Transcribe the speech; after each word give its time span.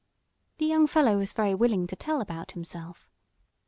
The 0.57 0.65
young 0.65 0.87
fellow 0.87 1.17
was 1.19 1.31
very 1.31 1.53
willing 1.53 1.85
to 1.85 1.95
tell 1.95 2.21
about 2.21 2.53
himself. 2.53 3.07